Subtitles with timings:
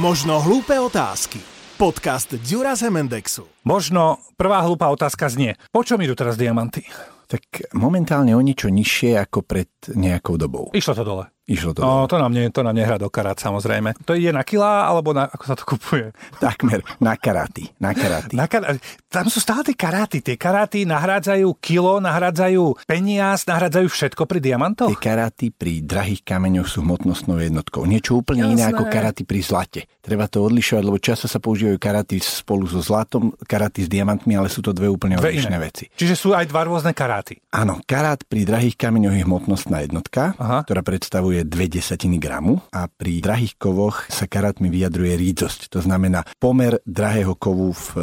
[0.00, 1.44] Možno hlúpe otázky.
[1.76, 3.44] Podcast Dura Zemendexu.
[3.68, 6.88] Možno prvá hlúpa otázka znie, po čom idú teraz diamanty?
[7.28, 10.72] Tak momentálne o niečo nižšie ako pred nejakou dobou.
[10.72, 11.28] Išlo to dole.
[11.50, 11.82] Išlo to.
[11.82, 13.98] No, to nám, nie, to nám nehrá do karát, samozrejme.
[14.06, 16.14] To ide na kilá, alebo na, ako sa to kupuje?
[16.38, 17.66] Takmer na karáty.
[17.82, 18.38] Na karáty.
[18.38, 18.78] Na kar-
[19.10, 20.22] tam sú stále tie karáty.
[20.22, 24.94] Tie karáty nahrádzajú kilo, nahrádzajú peniaz, nahrádzajú všetko pri diamantoch?
[24.94, 27.82] Tie karáty pri drahých kameňoch sú hmotnostnou jednotkou.
[27.82, 28.54] Niečo úplne Jasné.
[28.54, 29.80] iné ako karáty pri zlate.
[29.98, 34.46] Treba to odlišovať, lebo často sa používajú karáty spolu so zlatom, karáty s diamantmi, ale
[34.46, 35.66] sú to dve úplne Dve odlišné iné.
[35.66, 35.84] veci.
[35.90, 37.42] Čiže sú aj dva rôzne karáty.
[37.50, 40.62] Áno, karát pri drahých kameňoch je hmotnostná jednotka, Aha.
[40.62, 45.72] ktorá predstavuje dve desatiny gramu a pri drahých kovoch sa karátmi vyjadruje rídzosť.
[45.72, 48.00] To znamená pomer drahého kovu v e,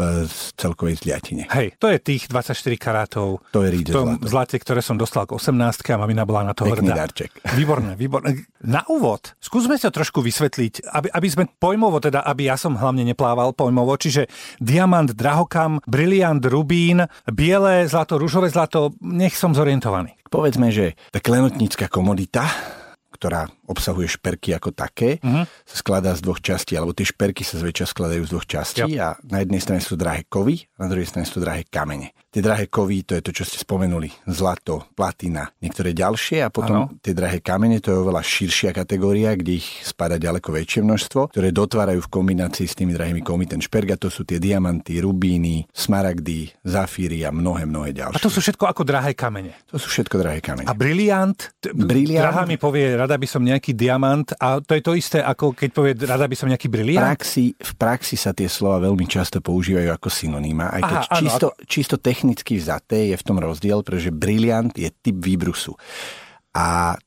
[0.55, 1.49] celkovej zliatine.
[1.49, 4.27] Hej, to je tých 24 karátov To je v tom zlato.
[4.27, 5.53] zlate, ktoré som dostal k 18
[5.93, 7.05] a mamina bola na to Pekný hrdá.
[7.05, 7.31] darček.
[7.59, 8.45] Výborné, výborné.
[8.63, 13.05] Na úvod, skúsme sa trošku vysvetliť, aby, aby sme pojmovo, teda aby ja som hlavne
[13.05, 20.17] neplával pojmovo, čiže diamant, drahokam, briliant, rubín, biele zlato, rúžové zlato, nech som zorientovaný.
[20.27, 22.43] Povedzme, že tá klenotnícka komodita,
[23.17, 25.43] ktorá obsahuje šperky ako také, Mhm.
[25.63, 29.19] sa skladá z dvoch častí, alebo tie šperky sa zväčša skladajú z dvoch častí a
[29.21, 32.15] na jednej strane sú drahé kovy, a na druhej strane sú drahé kamene.
[32.27, 36.87] Tie drahé kovy, to je to, čo ste spomenuli, zlato, platina, niektoré ďalšie a potom
[36.87, 36.99] Áno.
[36.99, 41.49] tie drahé kamene, to je oveľa širšia kategória, kde ich spada ďaleko väčšie množstvo, ktoré
[41.49, 45.65] dotvárajú v kombinácii s tými drahými kovmi ten šperk a to sú tie diamanty, rubíny,
[45.71, 48.21] smaragdy, zafíry a mnohé, mnohé A ďalšie.
[48.21, 49.57] to sú všetko ako drahé kamene.
[49.65, 50.67] to sú všetko drahé kamene.
[50.67, 52.21] A briliant, Briliant?
[52.21, 55.69] drahá mi povie, rada by som nejaký diamant a to je to isté, ako keď
[55.73, 57.01] povie, rada by som nejaký V briliant.
[57.01, 61.21] praxi, v praxi sa tie slova veľmi často používajú ako synonýma, aj keď Aha, áno,
[61.25, 65.73] čisto, čisto technicky vzaté je v tom rozdiel, pretože briliant je typ výbrusu.
[66.53, 66.97] A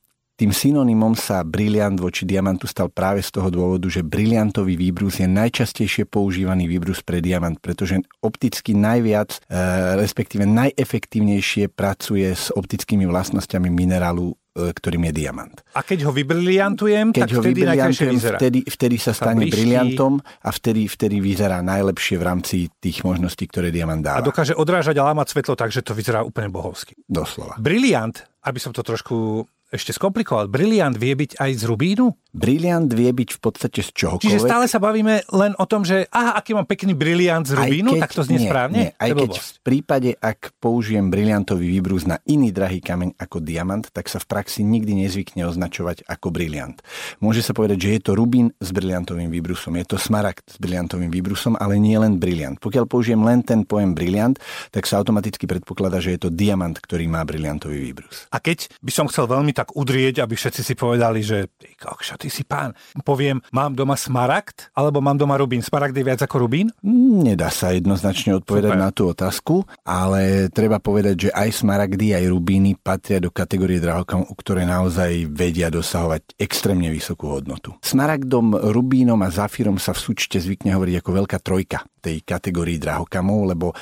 [0.41, 5.29] tým synonymom sa briliant voči diamantu stal práve z toho dôvodu, že briliantový výbrus je
[5.29, 9.61] najčastejšie používaný výbrus pre diamant, pretože opticky najviac, e,
[10.01, 15.53] respektíve najefektívnejšie pracuje s optickými vlastnosťami minerálu, e, ktorým je diamant.
[15.77, 18.37] A keď ho vybriliantujem, Keď tak ho vtedy najkrajšie vyzerá.
[18.41, 19.53] vtedy, vtedy sa stane blíží.
[19.53, 24.25] briliantom a vtedy, vtedy vyzerá najlepšie v rámci tých možností, ktoré diamant A dáva.
[24.25, 26.97] dokáže odrážať a lámať svetlo, takže to vyzerá úplne bohovsky.
[27.05, 27.61] Doslova.
[27.61, 32.11] Briliant, aby som to trošku ešte skomplikoval, briliant vie byť aj z rubínu?
[32.31, 34.23] Briliant vie byť v podstate z čohokoľvek.
[34.23, 37.99] Čiže stále sa bavíme len o tom, že aha, aký mám pekný briliant z rubínu,
[37.99, 38.79] tak to znie nie, správne?
[38.79, 43.83] Nie, aj keď v prípade, ak použijem briliantový výbrus na iný drahý kameň ako diamant,
[43.91, 46.79] tak sa v praxi nikdy nezvykne označovať ako briliant.
[47.19, 51.11] Môže sa povedať, že je to rubín s briliantovým výbrusom, je to smaragd s briliantovým
[51.11, 52.59] výbrusom, ale nie len briliant.
[52.59, 54.35] Pokiaľ použijem len ten pojem briliant,
[54.71, 58.27] tak sa automaticky predpokladá, že je to diamant, ktorý má briliantový výbrus.
[58.31, 62.17] A keď by som chcel veľmi tak udrieť, aby všetci si povedali, že ty kokšo,
[62.17, 62.73] ty si pán,
[63.05, 65.61] poviem, mám doma smaragd, alebo mám doma rubín.
[65.61, 66.73] Smaragd je viac ako rubín?
[67.21, 68.81] Nedá sa jednoznačne odpovedať Super.
[68.81, 69.55] na tú otázku,
[69.85, 75.69] ale treba povedať, že aj smaragdy, aj rubíny patria do kategórie drahokam, ktoré naozaj vedia
[75.69, 77.77] dosahovať extrémne vysokú hodnotu.
[77.85, 83.53] Smaragdom, rubínom a zafírom sa v súčte zvykne hovoriť ako veľká trojka tej kategórii drahokamov,
[83.53, 83.75] lebo e,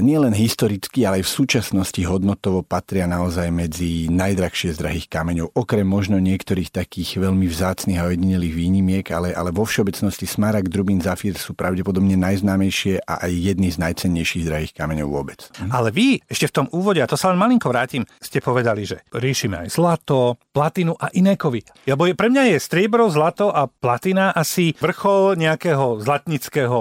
[0.00, 5.82] nielen historicky, ale aj v súčasnosti hodnotovo patria naozaj medzi najdrahšie z drahých kameňov, okrem
[5.82, 11.34] možno niektorých takých veľmi vzácnych a ojedinelých výnimiek, ale, ale vo všeobecnosti smaragd, rubín, zafír
[11.34, 15.50] sú pravdepodobne najznámejšie a aj jedny z najcennejších drahých kameňov vôbec.
[15.74, 19.02] Ale vy ešte v tom úvode, a to sa len malinko vrátim, ste povedali, že
[19.10, 21.66] riešime aj zlato, platinu a iné kovy.
[21.90, 26.78] Lebo pre mňa je striebro, zlato a platina asi vrchol nejakého zlatnického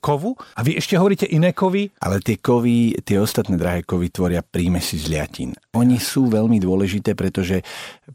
[0.00, 0.40] kovu.
[0.56, 1.92] A vy ešte hovoríte iné kovy?
[2.00, 5.52] Ale tie kovy, tie ostatné drahé kovy tvoria prímesy z liatín.
[5.74, 7.60] Oni sú veľmi dôležité, pretože,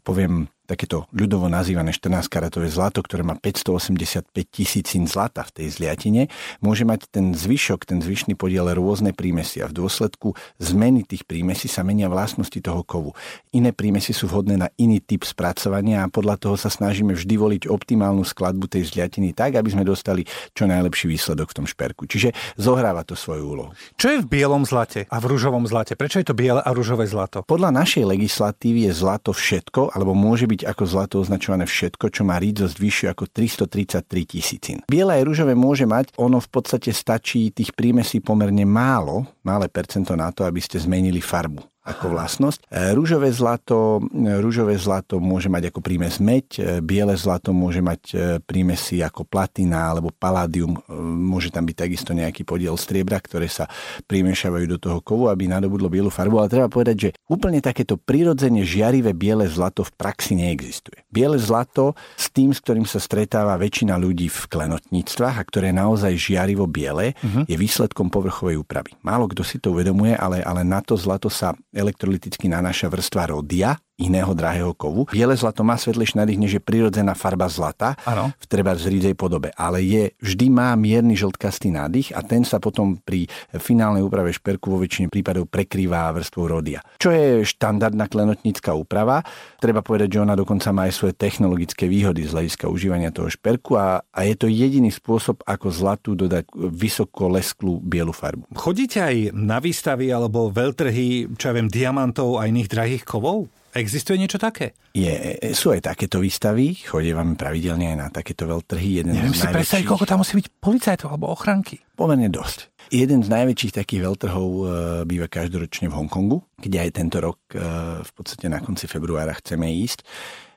[0.02, 6.30] poviem, takéto ľudovo nazývané 14-karatové zlato, ktoré má 585 tisícin zlata v tej zliatine,
[6.62, 11.66] môže mať ten zvyšok, ten zvyšný podiel rôzne prímesy a v dôsledku zmeny tých prímesí
[11.66, 13.16] sa menia vlastnosti toho kovu.
[13.50, 17.62] Iné prímesy sú vhodné na iný typ spracovania a podľa toho sa snažíme vždy voliť
[17.66, 20.22] optimálnu skladbu tej zliatiny tak, aby sme dostali
[20.52, 22.04] čo najlepší výsledok v tom šperku.
[22.06, 23.70] Čiže zohráva to svoju úlohu.
[23.96, 25.96] Čo je v bielom zlate a v rúžovom zlate?
[25.96, 27.40] Prečo je to biele a rúžové zlato?
[27.42, 32.36] Podľa našej legislatívy je zlato všetko, alebo môže byť ako zlato označované všetko, čo má
[32.40, 34.78] rídzosť vyššiu ako 333 tisícin.
[34.88, 40.12] Biele aj rúžové môže mať, ono v podstate stačí tých prímesí pomerne málo, malé percento
[40.16, 41.62] na to, aby ste zmenili farbu.
[41.90, 42.70] Ako vlastnosť.
[42.70, 48.02] E, rúžové zlato, rúžové zlato môže mať ako prímes meď, e, biele zlato môže mať
[48.46, 50.78] prímesy ako platina alebo paládium,
[51.16, 53.66] môže tam byť takisto nejaký podiel striebra, ktoré sa
[54.06, 58.62] primešavajú do toho kovu, aby nadobudlo bielu farbu, ale treba povedať, že úplne takéto prirodzene
[58.62, 61.04] žiarivé biele zlato v praxi neexistuje.
[61.10, 65.80] Biele zlato s tým, s ktorým sa stretáva väčšina ľudí v klenotníctvách a ktoré je
[65.80, 67.44] naozaj žiarivo biele, uh-huh.
[67.46, 68.94] je výsledkom povrchovej úpravy.
[69.02, 73.74] Málo kto si to uvedomuje, ale, ale na to zlato sa elektrolyticky nanáša vrstva rodia,
[74.00, 75.04] iného drahého kovu.
[75.12, 78.32] Biele zlato má svetlejší nádych, než je prirodzená farba zlata ano.
[78.40, 82.96] v treba zrídej podobe, ale je, vždy má mierny žltkastý nádych a ten sa potom
[82.96, 83.28] pri
[83.60, 86.80] finálnej úprave šperku vo väčšine prípadov prekrýva vrstvou rodia.
[86.96, 89.20] Čo je štandardná klenotnícka úprava.
[89.60, 93.76] Treba povedať, že ona dokonca má aj svoje technologické výhody z hľadiska užívania toho šperku
[93.76, 98.48] a, a je to jediný spôsob, ako zlatu dodať vysoko lesklú bielu farbu.
[98.56, 103.50] Chodíte aj na výstavy alebo veľtrhy, čo ja viem, diamantov a iných drahých kovov?
[103.70, 104.74] Existuje niečo také?
[104.90, 109.02] Je, sú aj takéto výstavy, chodívame pravidelne aj na takéto veľtrhy.
[109.02, 111.78] Jeden Neviem si predstaviť, koľko tam musí byť policajtov alebo ochranky.
[111.94, 112.90] Pomerne dosť.
[112.90, 114.62] Jeden z najväčších takých veľtrhov e,
[115.06, 117.62] býva každoročne v Hongkongu, kde aj tento rok e,
[118.02, 120.02] v podstate na konci februára chceme ísť.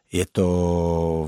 [0.10, 0.46] Je to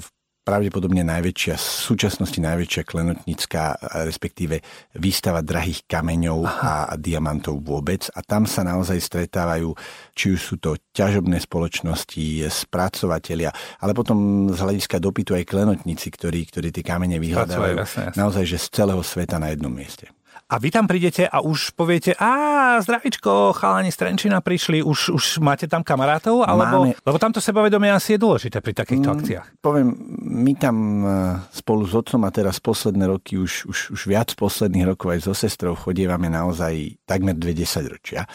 [0.02, 0.08] v
[0.46, 4.62] pravdepodobne najväčšia, v súčasnosti najväčšia klenotnická, respektíve
[5.02, 8.06] výstava drahých kameňov a, a diamantov vôbec.
[8.14, 9.74] A tam sa naozaj stretávajú,
[10.14, 13.50] či už sú to ťažobné spoločnosti, spracovatelia,
[13.82, 18.14] ale potom z hľadiska dopytu aj klenotníci, ktorí, ktorí tie kamene vyhľadávajú.
[18.14, 20.14] Naozaj, že z celého sveta na jednom mieste
[20.46, 25.26] a vy tam prídete a už poviete, a zdravičko, chalani z Trenčina prišli, už, už
[25.42, 26.46] máte tam kamarátov?
[26.46, 26.94] Alebo, Máme...
[27.02, 29.46] Lebo tamto sebavedomie asi je dôležité pri takýchto mm, akciách.
[29.66, 31.08] Poviem, my tam e,
[31.50, 35.34] spolu s otcom a teraz posledné roky, už, už, už viac posledných rokov aj so
[35.34, 38.30] sestrou chodievame naozaj takmer 20 ročia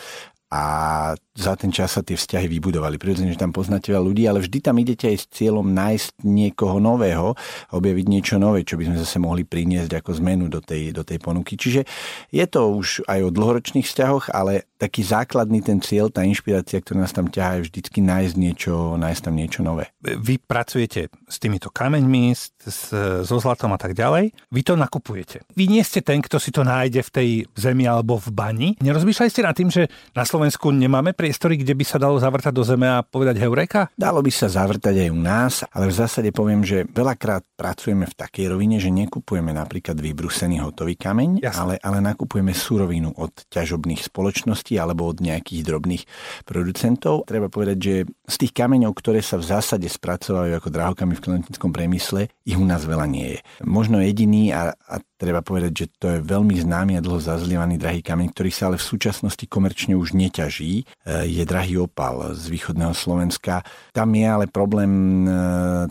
[0.51, 0.63] a
[1.31, 2.99] za ten čas sa tie vzťahy vybudovali.
[2.99, 6.83] Prirodzene, že tam poznáte veľa ľudí, ale vždy tam idete aj s cieľom nájsť niekoho
[6.83, 7.39] nového,
[7.71, 11.23] objaviť niečo nové, čo by sme zase mohli priniesť ako zmenu do tej, do tej
[11.23, 11.55] ponuky.
[11.55, 11.87] Čiže
[12.35, 17.07] je to už aj o dlhoročných vzťahoch, ale taký základný ten cieľ, tá inšpirácia, ktorá
[17.07, 19.87] nás tam ťahá, je vždycky nájsť niečo, nájsť tam niečo nové.
[20.03, 22.51] Vy pracujete s týmito kameňmi, s,
[23.23, 24.35] so zlatom a tak ďalej.
[24.51, 25.47] Vy to nakupujete.
[25.55, 28.69] Vy nie ste ten, kto si to nájde v tej zemi alebo v bani.
[28.83, 29.87] Nerozmýšľali ste nad tým, že
[30.17, 30.40] na Slovensku
[30.71, 33.93] nemáme priestory, kde by sa dalo zavrtať do zeme a povedať heureka?
[33.99, 38.15] Dalo by sa zavrtať aj u nás, ale v zásade poviem, že veľakrát pracujeme v
[38.15, 44.79] takej rovine, že nekupujeme napríklad vybrusený hotový kameň, ale, ale nakupujeme surovinu od ťažobných spoločností
[44.81, 46.03] alebo od nejakých drobných
[46.47, 47.27] producentov.
[47.27, 51.75] Treba povedať, že z tých kameňov, ktoré sa v zásade spracovajú ako drahokamy v klenotnickom
[51.75, 53.39] priemysle, ich u nás veľa nie je.
[53.67, 58.01] Možno jediný a, a treba povedať, že to je veľmi známy a dlho zazlievaný drahý
[58.01, 60.73] kameň, ktorý sa ale v súčasnosti komerčne už neťaží.
[60.81, 60.85] E,
[61.29, 63.61] je drahý opal z východného Slovenska.
[63.93, 65.31] Tam je ale problém e,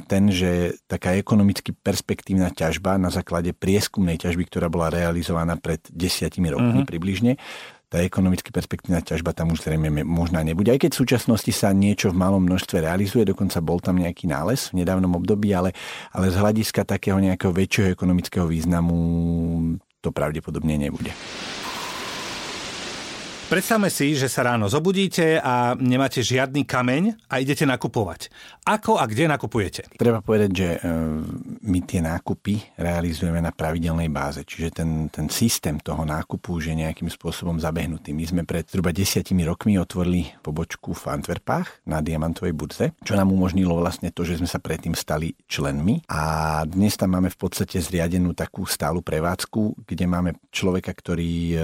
[0.10, 6.50] ten, že taká ekonomicky perspektívna ťažba na základe prieskumnej ťažby, ktorá bola realizovaná pred desiatimi
[6.50, 6.90] rokmi uh-huh.
[6.90, 7.38] približne,
[7.90, 10.70] tá ekonomicky perspektívna ťažba tam už zrejme možná nebude.
[10.70, 14.70] Aj keď v súčasnosti sa niečo v malom množstve realizuje, dokonca bol tam nejaký nález
[14.70, 15.74] v nedávnom období, ale,
[16.14, 18.96] ale z hľadiska takého nejakého väčšieho ekonomického významu
[20.06, 21.12] to pravdepodobne nebude.
[23.50, 28.30] Predstavme si, že sa ráno zobudíte a nemáte žiadny kameň a idete nakupovať.
[28.62, 29.90] Ako a kde nakupujete?
[29.98, 30.80] Treba povedať, že e,
[31.66, 36.86] my tie nákupy realizujeme na pravidelnej báze, čiže ten, ten systém toho nákupu už je
[36.86, 38.14] nejakým spôsobom zabehnutý.
[38.14, 43.34] My sme pred zhruba desiatimi rokmi otvorili pobočku v Antwerpách na Diamantovej burze, čo nám
[43.34, 47.82] umožnilo vlastne to, že sme sa predtým stali členmi a dnes tam máme v podstate
[47.82, 51.56] zriadenú takú stálu prevádzku, kde máme človeka, ktorý e,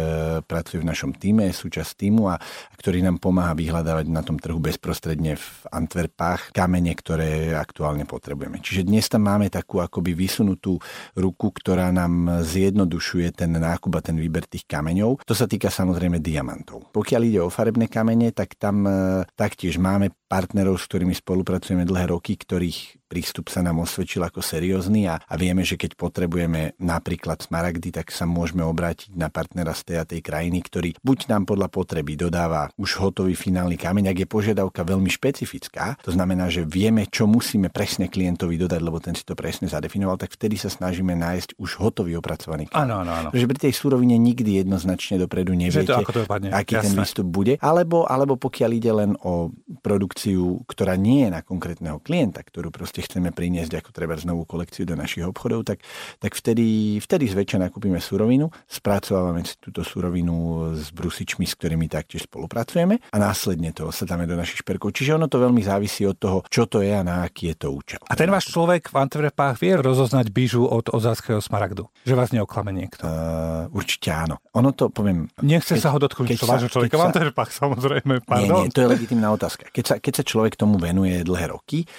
[0.50, 2.40] pracuje v našom týme, sú súčasť týmu a,
[2.80, 8.64] ktorý nám pomáha vyhľadávať na tom trhu bezprostredne v Antwerpách kamene, ktoré aktuálne potrebujeme.
[8.64, 10.80] Čiže dnes tam máme takú akoby vysunutú
[11.20, 15.28] ruku, ktorá nám zjednodušuje ten nákup a ten výber tých kameňov.
[15.28, 16.96] To sa týka samozrejme diamantov.
[16.96, 22.12] Pokiaľ ide o farebné kamene, tak tam e, taktiež máme partnerov, s ktorými spolupracujeme dlhé
[22.12, 27.46] roky, ktorých prístup sa nám osvedčil ako seriózny a, a vieme, že keď potrebujeme napríklad
[27.46, 31.46] smaragdy, tak sa môžeme obrátiť na partnera z tej a tej krajiny, ktorý buď nám
[31.46, 36.66] podľa potreby dodáva už hotový finálny kameň, ak je požiadavka veľmi špecifická, to znamená, že
[36.66, 40.74] vieme, čo musíme presne klientovi dodať, lebo ten si to presne zadefinoval, tak vtedy sa
[40.74, 42.82] snažíme nájsť už hotový opracovaný kameň.
[42.82, 43.30] Áno, áno, áno.
[43.30, 46.86] Pretože pri tej surovine nikdy jednoznačne dopredu neviete, to, ako to aký Jasné.
[46.90, 47.54] ten výstup bude.
[47.62, 49.54] Alebo, alebo pokiaľ ide len o
[49.86, 54.48] produkt produkciu, ktorá nie je na konkrétneho klienta, ktorú proste chceme priniesť ako treba znovu
[54.48, 55.84] kolekciu do našich obchodov, tak,
[56.24, 62.32] tak vtedy, vtedy zväčša nakúpime surovinu, spracovávame si túto surovinu s brusičmi, s ktorými taktiež
[62.32, 64.96] spolupracujeme a následne to osadáme do našich šperkov.
[64.96, 67.76] Čiže ono to veľmi závisí od toho, čo to je a na aký je to
[67.76, 68.00] účel.
[68.08, 71.92] A ten váš človek v Antwerpách vie rozoznať bižu od ozáckého smaragdu?
[72.08, 73.04] Že vás neoklame niekto?
[73.04, 74.40] Uh, určite áno.
[74.56, 75.28] Ono to poviem...
[75.44, 78.24] Nechce keď, sa ho dotknúť to vášho človeka v Antwerpách, samozrejme.
[78.24, 78.64] Pardon.
[78.64, 79.68] Nie, nie, to je legitimná otázka.
[79.74, 81.90] Keď sa, keď sa človek tomu venuje dlhé roky,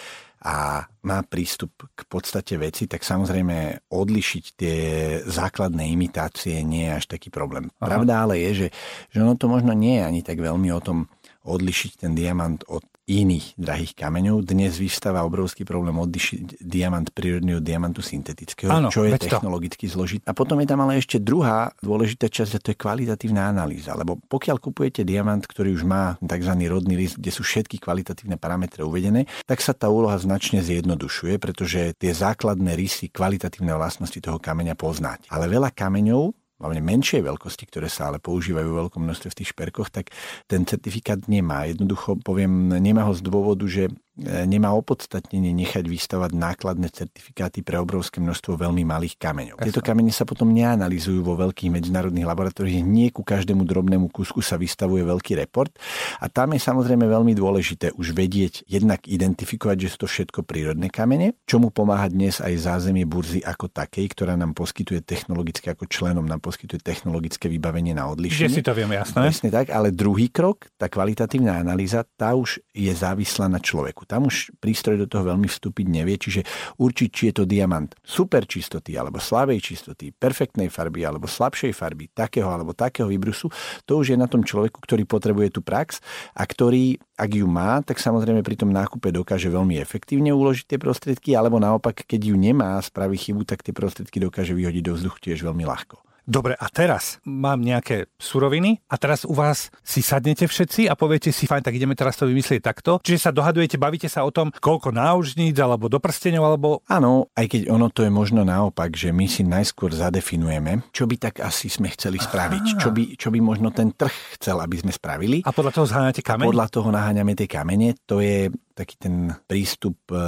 [0.46, 4.78] a má prístup k podstate veci, tak samozrejme odlišiť tie
[5.26, 7.66] základné imitácie nie je až taký problém.
[7.82, 7.98] Aha.
[7.98, 8.68] Pravda ale je, že,
[9.10, 11.10] že ono to možno nie je ani tak veľmi o tom
[11.42, 14.42] odlišiť ten diamant od iných drahých kameňov.
[14.42, 20.26] Dnes vystáva obrovský problém odlišiť diamant prírodný od diamantu syntetického, ano, čo je technologicky zložité.
[20.26, 23.94] A potom je tam ale ešte druhá dôležitá časť a to je kvalitatívna analýza.
[23.94, 26.52] Lebo pokiaľ kupujete diamant, ktorý už má tzv.
[26.66, 31.94] rodný list, kde sú všetky kvalitatívne parametre uvedené, tak sa tá úloha značne zjednodušuje, pretože
[31.94, 35.30] tie základné rysy kvalitatívne vlastnosti toho kameňa poznáte.
[35.30, 39.52] Ale veľa kameňov hlavne menšej veľkosti, ktoré sa ale používajú v veľkom množstve v tých
[39.52, 40.12] šperkoch, tak
[40.48, 41.68] ten certifikát nemá.
[41.68, 43.92] Jednoducho poviem, nemá ho z dôvodu, že
[44.24, 49.60] nemá opodstatnenie nechať vystavať nákladné certifikáty pre obrovské množstvo veľmi malých kameňov.
[49.60, 54.56] Tieto kamene sa potom neanalizujú vo veľkých medzinárodných laboratóriách, nie ku každému drobnému kúsku sa
[54.56, 55.76] vystavuje veľký report
[56.16, 60.88] a tam je samozrejme veľmi dôležité už vedieť jednak identifikovať, že sú to všetko prírodné
[60.88, 65.84] kamene, čo mu pomáha dnes aj zázemie burzy ako takej, ktorá nám poskytuje technologické, ako
[65.92, 68.48] členom nám poskytuje technologické vybavenie na odlišenie.
[68.48, 69.28] Že si to vieme, jasné.
[69.28, 74.05] Presne tak, ale druhý krok, tá kvalitatívna analýza, tá už je závislá na človeku.
[74.06, 76.46] Tam už prístroj do toho veľmi vstúpiť nevie, čiže
[76.78, 82.06] určiť, či je to diamant super čistoty alebo slabej čistoty, perfektnej farby alebo slabšej farby,
[82.14, 83.50] takého alebo takého vybrusu,
[83.84, 85.98] to už je na tom človeku, ktorý potrebuje tú prax
[86.38, 90.78] a ktorý, ak ju má, tak samozrejme pri tom nákupe dokáže veľmi efektívne uložiť tie
[90.78, 95.18] prostriedky, alebo naopak, keď ju nemá, spraví chybu, tak tie prostriedky dokáže vyhodiť do vzduchu
[95.18, 96.05] tiež veľmi ľahko.
[96.26, 101.30] Dobre, a teraz mám nejaké suroviny a teraz u vás si sadnete všetci a poviete
[101.30, 102.98] si, fajn, tak ideme teraz to vymyslieť takto.
[102.98, 106.82] Čiže sa dohadujete, bavíte sa o tom, koľko náužníc alebo do prstenov, alebo...
[106.90, 111.14] Áno, aj keď ono to je možno naopak, že my si najskôr zadefinujeme, čo by
[111.14, 114.90] tak asi sme chceli spraviť, čo by, čo by možno ten trh chcel, aby sme
[114.90, 115.46] spravili.
[115.46, 116.50] A podľa toho zháňate kameň?
[116.50, 117.94] Podľa toho naháňame tie kamene.
[118.10, 120.20] To je taký ten prístup e,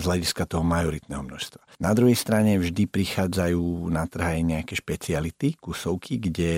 [0.00, 1.60] z hľadiska toho majoritného množstva.
[1.84, 6.52] Na druhej strane vždy prichádzajú na trh aj nejaké špeciality, kusovky, kde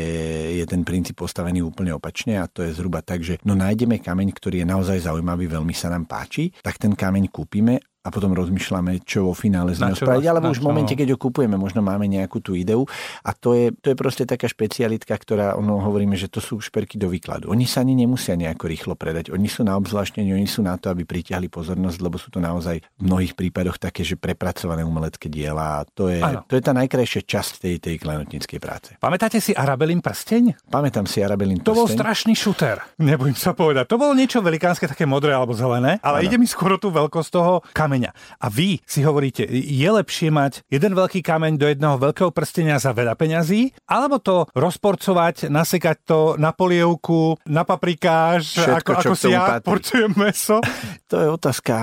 [0.62, 4.30] je ten princíp postavený úplne opačne a to je zhruba tak, že no nájdeme kameň,
[4.30, 9.06] ktorý je naozaj zaujímavý, veľmi sa nám páči, tak ten kameň kúpime a potom rozmýšľame,
[9.06, 10.26] čo vo finále z neho spraviť.
[10.26, 12.82] Alebo už v momente, keď ho kupujeme, možno máme nejakú tú ideu.
[13.23, 16.99] A to je, to je proste taká špecialitka, ktorá, ono hovoríme, že to sú šperky
[16.99, 17.54] do výkladu.
[17.54, 19.30] Oni sa ani nemusia nejako rýchlo predať.
[19.30, 22.82] Oni sú na obzvláštenie, oni sú na to, aby pritiahli pozornosť, lebo sú to naozaj
[22.82, 25.82] v mnohých prípadoch také, že prepracované umelecké diela.
[25.82, 26.18] A to je,
[26.50, 28.99] to je tá najkrajšia časť tej, tej klenotníckej práce.
[28.99, 30.66] Pamätáte si Arabelin prsteň?
[30.66, 31.71] Pamätám si Arabelin prsteň.
[31.71, 32.82] To bol strašný šuter.
[32.99, 33.87] Nebudem sa povedať.
[33.87, 36.26] To bolo niečo velikánske, také modré alebo zelené, ale ano.
[36.26, 38.16] ide mi skôr o tú veľkosť toho kameňa.
[38.40, 42.96] A vy si hovoríte, je lepšie mať jeden veľký kameň do jedného veľkého prstenia za
[42.96, 49.28] veľa peňazí, alebo to rozporcovať, nasekať to na polievku, na paprikáž, Všetko, ako, ako si
[49.28, 49.68] ja patrí.
[49.68, 50.56] porcujem meso?
[51.12, 51.76] To je otázka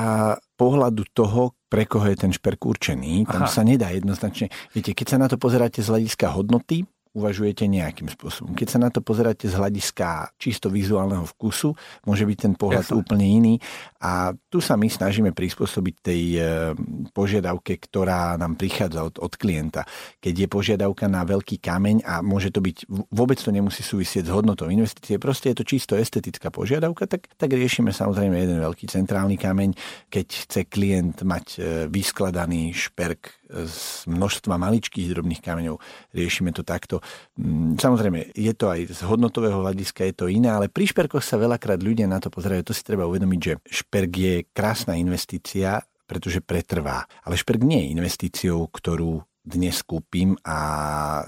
[0.57, 3.29] pohľadu toho, pre koho je ten šperk určený.
[3.29, 3.53] Tam Aha.
[3.53, 4.49] sa nedá jednoznačne.
[4.73, 8.53] Viete, keď sa na to pozeráte z hľadiska hodnoty, uvažujete nejakým spôsobom.
[8.53, 11.73] Keď sa na to pozeráte z hľadiska čisto vizuálneho vkusu,
[12.05, 13.01] môže byť ten pohľad Jasne.
[13.01, 13.53] úplne iný.
[13.97, 16.41] A tu sa my snažíme prispôsobiť tej e,
[17.09, 19.89] požiadavke, ktorá nám prichádza od, od klienta.
[20.21, 24.33] Keď je požiadavka na veľký kameň a môže to byť, vôbec to nemusí súvisieť s
[24.33, 29.41] hodnotou investície, proste je to čisto estetická požiadavka, tak, tak riešime samozrejme jeden veľký centrálny
[29.41, 29.73] kameň.
[30.13, 35.81] Keď chce klient mať e, vyskladaný šperk z množstva maličkých drobných kameňov,
[36.13, 36.98] riešime to takto.
[37.37, 41.37] Mm, samozrejme, je to aj z hodnotového hľadiska, je to iné, ale pri šperkoch sa
[41.37, 42.65] veľakrát ľudia na to pozerajú.
[42.65, 47.05] To si treba uvedomiť, že šperk je krásna investícia, pretože pretrvá.
[47.21, 50.57] Ale šperk nie je investíciou, ktorú dnes kúpim a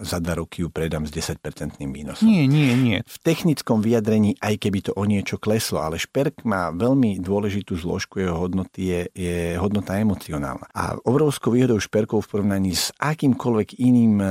[0.03, 2.27] za dva roky ju predám s 10% výnosom.
[2.27, 2.97] Nie, nie, nie.
[3.07, 8.21] V technickom vyjadrení, aj keby to o niečo kleslo, ale šperk má veľmi dôležitú zložku,
[8.21, 10.67] jeho hodnoty je, je hodnota emocionálna.
[10.75, 14.25] A obrovskou výhodou šperkov v porovnaní s akýmkoľvek iným e,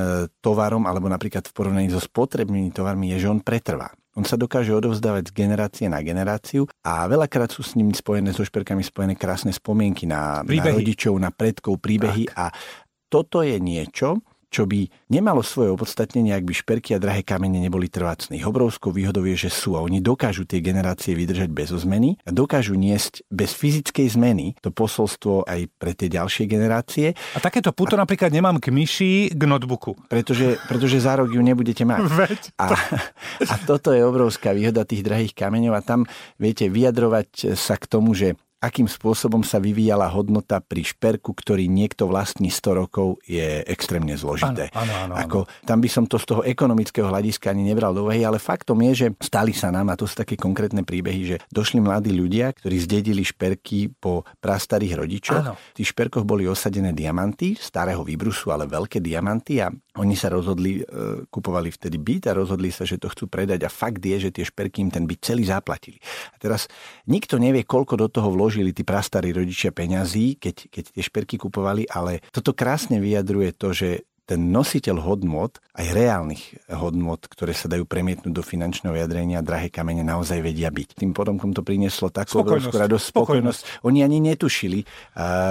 [0.45, 3.91] tovarom, alebo napríklad v porovnaní so spotrebnými tovarmi, je, že on pretrvá.
[4.19, 8.43] On sa dokáže odovzdávať z generácie na generáciu a veľakrát sú s ním spojené, so
[8.43, 12.51] šperkami spojené krásne spomienky na, na rodičov, na predkov, príbehy a,
[13.11, 17.87] toto je niečo, čo by nemalo svoje opodstatnenie, ak by šperky a drahé kamene neboli
[17.87, 18.35] trvácne.
[18.35, 22.35] Ich obrovskou výhodou je, že sú a oni dokážu tie generácie vydržať bez zmeny a
[22.35, 27.15] dokážu niesť bez fyzickej zmeny to posolstvo aj pre tie ďalšie generácie.
[27.15, 28.03] A takéto puto a...
[28.03, 29.95] napríklad nemám k myši, k notebooku.
[30.11, 32.03] Pretože, pretože za rok ju nebudete mať.
[32.27, 32.75] Veď to...
[32.75, 32.99] a,
[33.47, 36.11] a toto je obrovská výhoda tých drahých kameňov a tam
[36.43, 42.05] viete vyjadrovať sa k tomu, že akým spôsobom sa vyvíjala hodnota pri šperku, ktorý niekto
[42.05, 44.69] vlastní 100 rokov, je extrémne zložité.
[44.77, 48.05] Áno, áno, áno, Ako, tam by som to z toho ekonomického hľadiska ani nebral do
[48.05, 51.37] úvahy, ale faktom je, že stali sa nám, a to sú také konkrétne príbehy, že
[51.49, 55.41] došli mladí ľudia, ktorí zdedili šperky po prastarých rodičoch.
[55.41, 55.57] Áno.
[55.57, 60.83] V tých šperkoch boli osadené diamanty, starého výbrusu, ale veľké diamanty a oni sa rozhodli,
[60.83, 64.31] e, kupovali vtedy byt a rozhodli sa, že to chcú predať a fakt je, že
[64.31, 65.99] tie šperky im ten byt celý zaplatili.
[66.31, 66.71] A teraz
[67.11, 71.91] nikto nevie, koľko do toho vložili tí prastarí rodičia peňazí, keď, keď tie šperky kupovali,
[71.91, 77.83] ale toto krásne vyjadruje to, že ten nositeľ hodnot, aj reálnych hodnot, ktoré sa dajú
[77.83, 81.03] premietnúť do finančného jadrenia, drahé kamene naozaj vedia byť.
[81.03, 83.61] Tým podomkom to prinieslo takú obrovskú radosť, spokojnosť.
[83.83, 84.87] Oni ani netušili,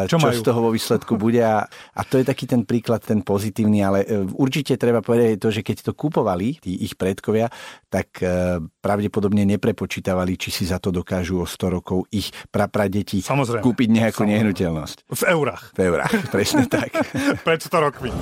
[0.08, 3.20] čo, čo z toho vo výsledku bude a, a to je taký ten príklad, ten
[3.20, 7.52] pozitívny, ale e, určite treba povedať to, že keď to kupovali, tí ich predkovia,
[7.92, 13.88] tak e, pravdepodobne neprepočítavali, či si za to dokážu o 100 rokov ich prapradeti kúpiť
[13.92, 14.40] nejakú Samozrejme.
[14.40, 14.98] nehnuteľnosť.
[15.12, 15.76] V eurách.
[15.76, 16.96] V eurách, presne tak.
[17.48, 18.14] Pred 100 rokmi.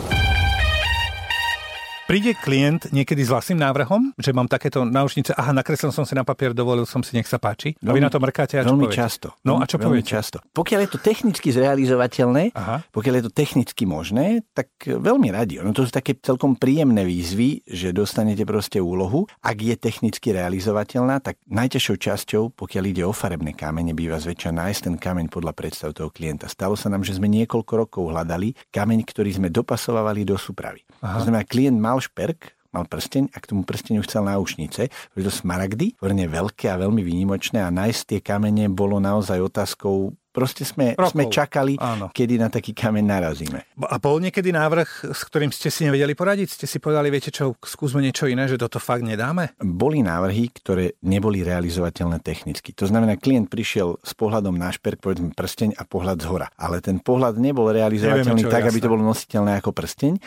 [2.07, 6.23] Príde klient niekedy s vlastným návrhom, že mám takéto náušnice, aha, nakreslil som si na
[6.23, 7.75] papier, dovolil som si, nech sa páči.
[7.83, 9.03] A vy na to mrkáte a čo Veľmi poviete?
[9.03, 9.27] často.
[9.43, 10.15] No a čo veľmi poviete?
[10.15, 10.39] často.
[10.55, 12.87] Pokiaľ je to technicky zrealizovateľné, aha.
[12.95, 15.59] pokiaľ je to technicky možné, tak veľmi radi.
[15.59, 19.27] Ono to sú také celkom príjemné výzvy, že dostanete proste úlohu.
[19.43, 24.79] Ak je technicky realizovateľná, tak najťažšou časťou, pokiaľ ide o farebné kamene, býva zväčša nájsť
[24.79, 26.47] ten kameň podľa predstav toho klienta.
[26.47, 30.87] Stalo sa nám, že sme niekoľko rokov hľadali kameň, ktorý sme dopasovali do súpravy.
[31.03, 31.19] Aha.
[31.19, 34.93] To znamená, klient mal mal šperk, mal prsteň a k tomu prsteniu chcel náušnice.
[35.17, 40.13] Boli to smaragdy, veľmi veľké a veľmi výnimočné a nájsť tie kamene bolo naozaj otázkou
[40.37, 42.13] Proste sme, sme čakali, Áno.
[42.13, 43.73] kedy na taký kameň narazíme.
[43.89, 46.53] A bol niekedy návrh, s ktorým ste si nevedeli poradiť?
[46.53, 49.57] Ste si povedali, viete čo, skúsme niečo iné, že toto fakt nedáme?
[49.57, 52.69] Boli návrhy, ktoré neboli realizovateľné technicky.
[52.77, 56.53] To znamená, klient prišiel s pohľadom na šperk, povedzme prsteň a pohľad z hora.
[56.53, 58.77] Ale ten pohľad nebol realizovateľný Nevieme, čo, tak, jasné.
[58.77, 60.21] aby to bolo nositeľné ako prsteň.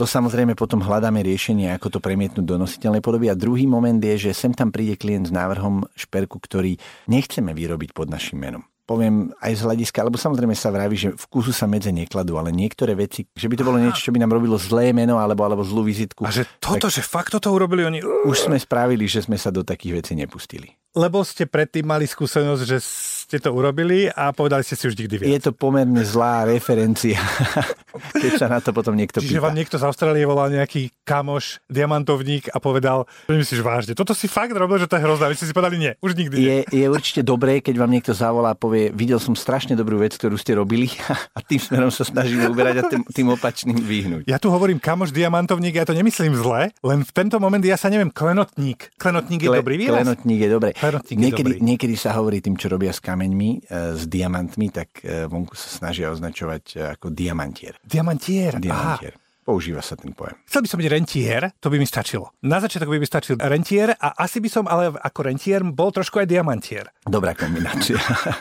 [0.00, 3.28] To samozrejme potom hľadáme riešenie, ako to premietnúť do nositeľnej podoby.
[3.28, 7.92] A druhý moment je, že sem tam príde klient s návrhom šperku, ktorý nechceme vyrobiť
[7.92, 11.70] pod našim menom poviem aj z hľadiska, lebo samozrejme sa vraví, že v kusu sa
[11.70, 14.92] medze nekladú, ale niektoré veci, že by to bolo niečo, čo by nám robilo zlé
[14.92, 16.26] meno alebo, alebo zlú vizitku.
[16.26, 17.98] A že toto, že fakt toto urobili oni...
[18.28, 20.76] Už sme spravili, že sme sa do takých vecí nepustili.
[20.92, 22.78] Lebo ste predtým mali skúsenosť, že
[23.24, 25.28] ste to urobili a povedali ste si už nikdy viac.
[25.32, 27.16] Je to pomerne zlá referencia,
[28.22, 29.44] keď sa na to potom niekto Čiže pýta.
[29.50, 34.30] vám niekto z Austrálie volal nejaký kamoš, diamantovník a povedal, že myslíš vážne, toto si
[34.30, 35.34] fakt robil, že to je hrozné.
[35.34, 36.46] Vy ste si povedali, nie, už nikdy nie.
[36.46, 40.14] Je, je určite dobré, keď vám niekto zavolá a povie, videl som strašne dobrú vec,
[40.14, 40.86] ktorú ste robili
[41.36, 44.30] a tým smerom sa snažíme uberať a tým, tým opačným vyhnúť.
[44.30, 47.90] Ja tu hovorím kamoš, diamantovník, ja to nemyslím zle, len v tento moment ja sa
[47.90, 48.94] neviem, klenotník.
[49.00, 50.06] Klenotník je Kle, dobrý výraz?
[50.06, 50.70] Klenotník je dobré.
[50.78, 51.68] Klenotník niekedy, je dobrý.
[51.74, 55.54] niekedy sa hovorí tým, čo robia s kameň kameňmi, e, s diamantmi, tak e, vonku
[55.56, 57.78] sa snažia označovať e, ako diamantier.
[58.12, 59.14] Diamantier, diamantier.
[59.16, 59.20] Aha.
[59.42, 60.38] Používa sa ten pojem.
[60.46, 62.30] Chcel by som byť rentier, to by mi stačilo.
[62.46, 66.22] Na začiatok by mi stačil rentier a asi by som ale ako rentier bol trošku
[66.22, 66.86] aj diamantier.
[67.02, 67.98] Dobrá kombinácia.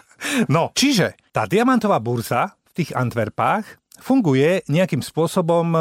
[0.54, 5.80] no, čiže tá diamantová burza v tých Antwerpách funguje nejakým spôsobom, e,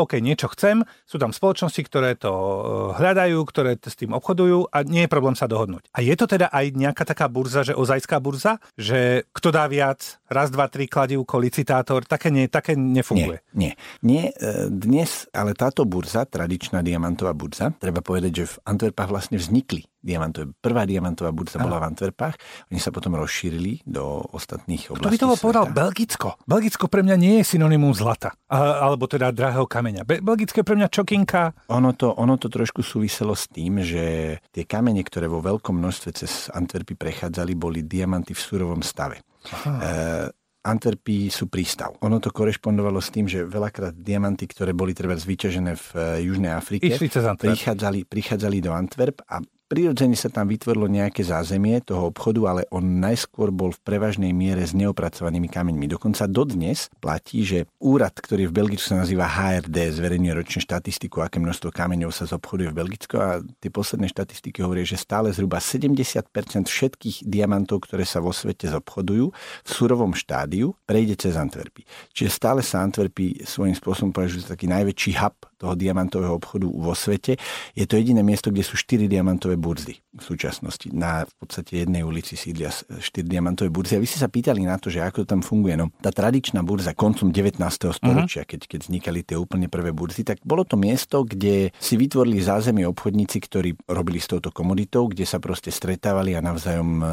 [0.00, 2.60] OK, niečo chcem, sú tam spoločnosti, ktoré to e,
[2.96, 5.92] hľadajú, ktoré s tým obchodujú a nie je problém sa dohodnúť.
[5.92, 10.18] A je to teda aj nejaká taká burza, že ozajská burza, že kto dá viac,
[10.32, 13.44] raz, dva, tri kladivko, licitátor, také, nie, také nefunguje.
[13.52, 14.34] Nie, nie, nie.
[14.68, 20.54] Dnes ale táto burza, tradičná diamantová burza, treba povedať, že v Antwerpách vlastne vznikli diamantové.
[20.58, 22.38] Prvá diamantová burza bola v Antwerpách,
[22.70, 26.38] oni sa potom rozšírili do ostatných oblastí To by to povedal Belgicko.
[26.46, 30.06] Belgicko pre mňa nie je synonymum zlata, alebo teda drahého kameňa.
[30.06, 31.68] Belgicko je pre mňa čokinka.
[31.74, 36.10] Ono to, ono to trošku súviselo s tým, že tie kamene, ktoré vo veľkom množstve
[36.14, 39.22] cez Antwerpy prechádzali, boli diamanty v surovom stave.
[39.50, 40.30] Aha.
[40.68, 41.96] Antwerpy sú prístav.
[42.04, 46.52] Ono to korešpondovalo s tým, že veľakrát diamanty, ktoré boli treba vyťažené v eh, Južnej
[46.52, 52.62] Afrike, prichádzali, prichádzali do Antwerp a prirodzene sa tam vytvorilo nejaké zázemie toho obchodu, ale
[52.72, 55.86] on najskôr bol v prevažnej miere s neopracovanými kameňmi.
[55.86, 61.36] Dokonca dodnes platí, že úrad, ktorý v Belgicku sa nazýva HRD, zverejňuje ročne štatistiku, aké
[61.36, 66.24] množstvo kameňov sa zobchoduje v Belgicku a tie posledné štatistiky hovoria, že stále zhruba 70%
[66.64, 71.84] všetkých diamantov, ktoré sa vo svete zobchodujú v surovom štádiu, prejde cez Antwerpy.
[72.16, 76.94] Čiže stále sa Antwerpy svojím spôsobom považujú za taký najväčší hub toho diamantového obchodu vo
[76.94, 77.34] svete.
[77.74, 80.88] Je to jediné miesto, kde sú štyri diamantové burzy v súčasnosti.
[80.94, 82.70] Na v podstate jednej ulici sídlia
[83.02, 83.98] štyri diamantové burzy.
[83.98, 85.74] A vy ste sa pýtali na to, že ako to tam funguje.
[85.74, 87.58] No, tá tradičná burza koncom 19.
[87.90, 88.50] storočia, uh-huh.
[88.54, 92.86] keď, keď vznikali tie úplne prvé burzy, tak bolo to miesto, kde si vytvorili zázemie
[92.86, 97.06] obchodníci, ktorí robili s touto komoditou, kde sa proste stretávali a navzájom e,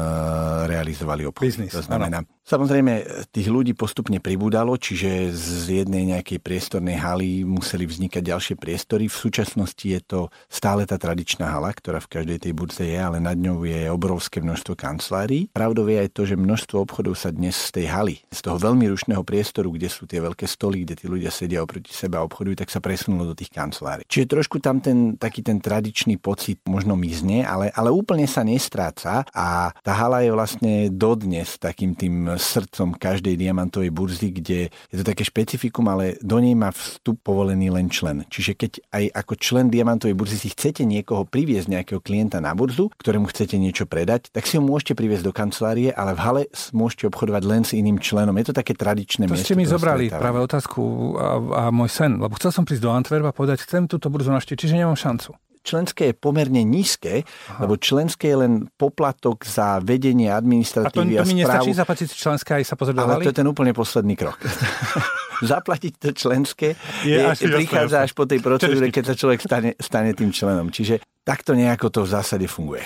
[0.70, 1.46] realizovali obchod.
[1.46, 2.30] Business, to znamená, ano.
[2.46, 9.08] Samozrejme, tých ľudí postupne pribúdalo, čiže z jednej nejakej priestornej haly museli vznikať ďalšie priestory.
[9.08, 13.16] V súčasnosti je to stále tá tradičná hala, ktorá v každej tej budce je, ale
[13.16, 15.48] nad ňou je obrovské množstvo kancelárií.
[15.56, 18.92] Pravdou je aj to, že množstvo obchodov sa dnes z tej haly, z toho veľmi
[18.92, 22.60] rušného priestoru, kde sú tie veľké stoly, kde tí ľudia sedia oproti seba a obchodujú,
[22.60, 24.04] tak sa presunulo do tých kancelárií.
[24.04, 29.24] Čiže trošku tam ten taký ten tradičný pocit možno mizne, ale, ale úplne sa nestráca
[29.32, 35.04] a tá hala je vlastne dodnes takým tým srdcom každej diamantovej burzy, kde je to
[35.08, 38.25] také špecifikum, ale do nej má vstup povolený len člen.
[38.28, 42.90] Čiže keď aj ako člen diamantovej burzy si chcete niekoho priviesť, nejakého klienta na burzu,
[42.96, 46.42] ktorému chcete niečo predať, tak si ho môžete priviesť do kancelárie, ale v hale
[46.74, 48.34] môžete obchodovať len s iným členom.
[48.38, 49.46] Je to také tradičné to miesto.
[49.46, 50.82] ste mi zobrali práve otázku
[51.16, 54.30] a, a môj sen, lebo chcel som prísť do Antwerpa a povedať, chcem túto burzu
[54.34, 55.34] naštíť, čiže nemám šancu
[55.66, 57.66] členské je pomerne nízke, Aha.
[57.66, 62.62] lebo členské je len poplatok za vedenie administratívy a to, to mi nestačí zaplatiť členské
[62.62, 64.38] aj sa pozrieť Ale to je ten úplne posledný krok.
[65.42, 68.06] Zaplatiť to členské je, je, prichádza jasne.
[68.08, 70.68] až po tej procedúre, keď sa človek stane, stane tým členom.
[70.72, 72.84] Čiže takto nejako to v zásade funguje.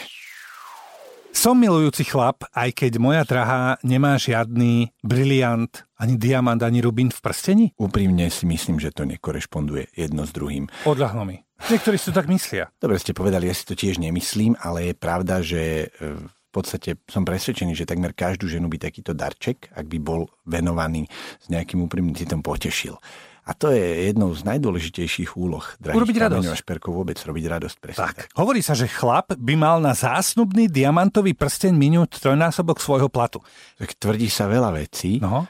[1.30, 7.22] Som milujúci chlap, aj keď moja drahá nemá žiadny briliant, ani diamant, ani rubín v
[7.22, 7.64] prstení?
[7.78, 10.66] Úprimne si myslím, že to nekorešponduje jedno s druhým.
[10.82, 11.38] Odľahlo mi.
[11.70, 12.74] Niektorí si to tak myslia.
[12.82, 16.18] Dobre ste povedali, ja si to tiež nemyslím, ale je pravda, že e,
[16.50, 21.06] v podstate som presvedčený, že takmer každú ženu by takýto darček, ak by bol venovaný
[21.38, 22.98] s nejakým úprimným citom, potešil.
[23.46, 26.50] A to je jednou z najdôležitejších úloh Urobiť radosť.
[26.50, 27.76] a šperkov vôbec robiť radosť.
[27.78, 28.14] Presne tak.
[28.14, 28.28] tak.
[28.34, 33.42] Hovorí sa, že chlap by mal na zásnubný diamantový prsteň minúť trojnásobok svojho platu.
[33.78, 35.18] Tak tvrdí sa veľa vecí.
[35.22, 35.46] No.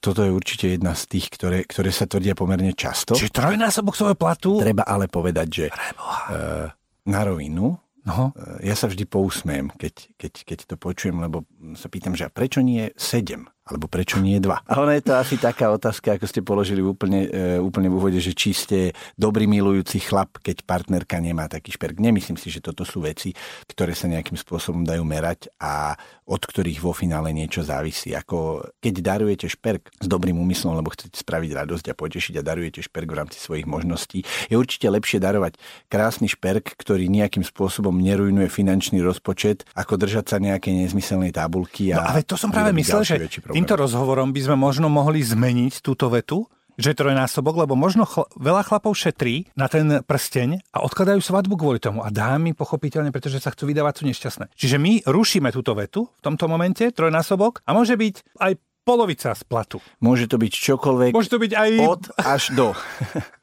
[0.00, 3.12] Toto je určite jedna z tých, ktoré, ktoré sa tvrdia pomerne často.
[3.12, 4.56] Čiže trojnásobok svojho platu?
[4.56, 6.72] Treba ale povedať, že uh,
[7.04, 8.30] na rovinu No.
[8.62, 11.42] Ja sa vždy pousmiem, keď, keď, keď to počujem, lebo
[11.74, 13.50] sa pýtam, že prečo nie sedem?
[13.66, 14.62] Alebo prečo nie dva?
[14.62, 18.22] A ona je to asi taká otázka, ako ste položili úplne, e, úplne v úvode,
[18.22, 18.78] že či ste
[19.18, 21.98] dobrý milujúci chlap, keď partnerka nemá taký šperk.
[21.98, 23.34] Nemyslím si, že toto sú veci,
[23.66, 28.14] ktoré sa nejakým spôsobom dajú merať a od ktorých vo finále niečo závisí.
[28.14, 32.86] Ako keď darujete šperk s dobrým úmyslom, lebo chcete spraviť radosť a potešiť a darujete
[32.86, 35.58] šperk v rámci svojich možností, je určite lepšie darovať
[35.90, 41.90] krásny šperk, ktorý nejakým spôsobom nerujnuje finančný rozpočet, ako držať sa nejakej nezmyselnej tabulky.
[41.90, 43.14] A no ale to som práve myslel, že
[43.56, 46.44] týmto rozhovorom by sme možno mohli zmeniť túto vetu,
[46.76, 51.80] že trojnásobok, lebo možno chl- veľa chlapov šetrí na ten prsteň a odkladajú svadbu kvôli
[51.80, 52.04] tomu.
[52.04, 54.52] A dámy pochopiteľne, pretože sa chcú vydávať, sú nešťastné.
[54.52, 59.42] Čiže my rušíme túto vetu v tomto momente, trojnásobok, a môže byť aj polovica z
[59.48, 59.80] platu.
[59.98, 61.70] Môže to byť čokoľvek Môže to byť aj...
[61.82, 62.70] od až do.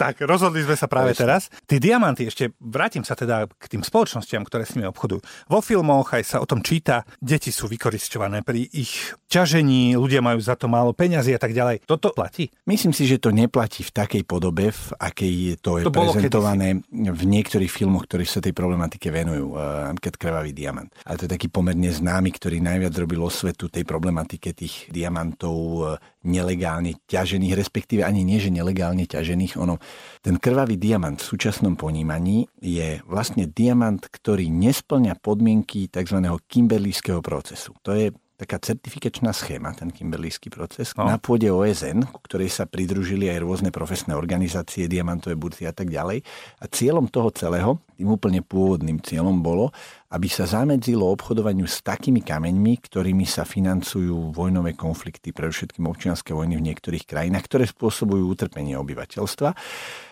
[0.00, 1.52] tak, rozhodli sme sa práve teraz.
[1.68, 5.20] Tí diamanty, ešte vrátim sa teda k tým spoločnostiam, ktoré s nimi obchodujú.
[5.48, 10.40] Vo filmoch aj sa o tom číta, deti sú vykoristované pri ich ťažení, ľudia majú
[10.42, 11.86] za to málo peňazí a tak ďalej.
[11.86, 12.50] Toto platí?
[12.66, 17.22] Myslím si, že to neplatí v takej podobe, v akej to je to prezentované v
[17.28, 19.54] niektorých filmoch, ktorí sa tej problematike venujú.
[19.60, 20.90] Napríklad Krvavý diamant.
[21.06, 27.00] Ale to je taký pomerne známy, ktorý najviac robil osvetu tej problematike tých diamantov nelegálne
[27.08, 29.56] ťažených, respektíve ani nie, že nelegálne ťažených.
[29.56, 29.80] Ono,
[30.20, 36.20] ten krvavý diamant v súčasnom ponímaní je vlastne diamant, ktorý nesplňa podmienky tzv.
[36.48, 37.72] kimberlíského procesu.
[37.84, 41.04] To je taká certifikačná schéma, ten kimberlísky proces, no.
[41.04, 45.92] na pôde OSN, ku ktorej sa pridružili aj rôzne profesné organizácie, diamantové burzy a tak
[45.92, 46.24] ďalej.
[46.56, 49.68] A cieľom toho celého, tým úplne pôvodným cieľom bolo,
[50.08, 56.56] aby sa zamedzilo obchodovaniu s takými kameňmi, ktorými sa financujú vojnové konflikty, predovšetkým občianské vojny
[56.56, 59.52] v niektorých krajinách, ktoré spôsobujú utrpenie obyvateľstva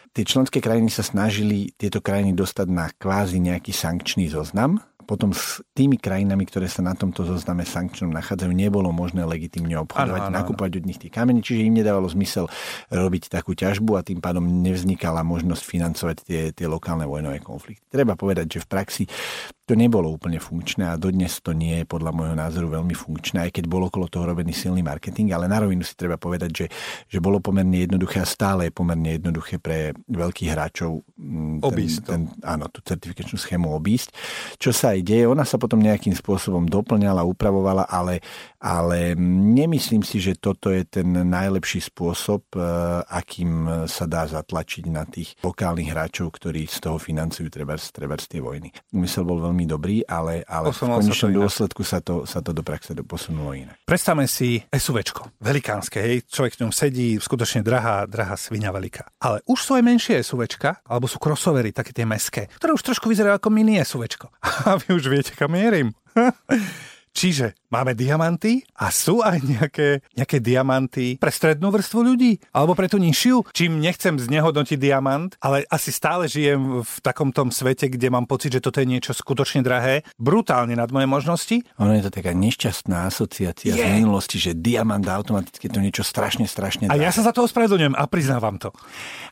[0.09, 5.65] tie členské krajiny sa snažili tieto krajiny dostať na kvázi nejaký sankčný zoznam potom s
[5.73, 10.85] tými krajinami, ktoré sa na tomto zozname sankčnom nachádzajú, nebolo možné legitimne obchodovať, nakúpať od
[10.85, 12.45] nich tie kamene, čiže im nedávalo zmysel
[12.93, 17.89] robiť takú ťažbu a tým pádom nevznikala možnosť financovať tie, tie lokálne vojnové konflikty.
[17.89, 19.05] Treba povedať, že v praxi
[19.69, 23.61] to nebolo úplne funkčné a dodnes to nie je podľa môjho názoru veľmi funkčné, aj
[23.61, 26.67] keď bol okolo toho robený silný marketing, ale na rovinu si treba povedať, že,
[27.05, 32.21] že bolo pomerne jednoduché a stále je pomerne jednoduché pre veľkých hráčov mm, ten, ten,
[32.41, 34.17] áno, tú certifikačnú schému obísť.
[34.57, 38.21] Čo sa aj deje, ona sa potom nejakým spôsobom doplňala, upravovala, ale,
[38.59, 42.61] ale nemyslím si, že toto je ten najlepší spôsob, e,
[43.07, 48.27] akým sa dá zatlačiť na tých lokálnych hráčov, ktorí z toho financujú treba, treba z
[48.27, 48.69] tie vojny.
[48.93, 52.93] Úmysel bol veľmi dobrý, ale, ale v konečnom dôsledku sa to, sa to do praxe
[53.05, 53.73] posunulo iné.
[53.87, 59.21] Predstavme si SUVčko, velikánske, hej, človek v ňom sedí, skutočne drahá, drahá svinia veľká.
[59.23, 63.09] Ale už sú aj menšie SUVčka, alebo sú crossovery, také tie meské, ktoré už trošku
[63.09, 64.29] vyzerajú ako mini SUVčko.
[64.69, 65.93] A vy už viete, kam mierim.
[67.19, 72.89] Čiže máme diamanty a sú aj nejaké, nejaké diamanty pre strednú vrstvu ľudí alebo pre
[72.89, 73.53] tú nižšiu.
[73.53, 78.57] Čím nechcem znehodnotiť diamant, ale asi stále žijem v takom tom svete, kde mám pocit,
[78.57, 81.57] že toto je niečo skutočne drahé, brutálne nad moje možnosti.
[81.79, 83.85] Ono je to taká nešťastná asociácia je.
[83.85, 86.97] z minulosti, že diamant automaticky je to niečo strašne, strašne drahé.
[86.97, 88.73] A ja sa za to ospravedlňujem a priznávam to.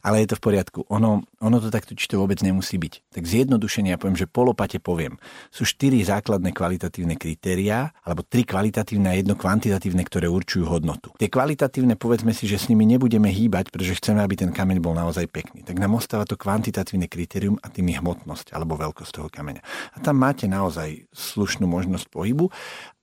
[0.04, 0.80] Ale je to v poriadku.
[0.92, 3.16] Ono, ono to takto či to vôbec nemusí byť.
[3.16, 5.16] Tak zjednodušene ja poviem, že polopate poviem.
[5.48, 11.14] Sú štyri základné kvalitatívne kritériá, alebo tri kvalitatívne a jedno kvantitatívne, ktoré určujú hodnotu.
[11.16, 14.94] Tie kvalitatívne, povedzme si, že s nimi nebudeme hýbať, pretože chceme, aby ten kameň bol
[14.98, 15.62] naozaj pekný.
[15.62, 19.62] Tak nám ostáva to kvantitatívne kritérium a tým je hmotnosť alebo veľkosť toho kameňa.
[19.94, 22.50] A tam máte naozaj slušnú možnosť pohybu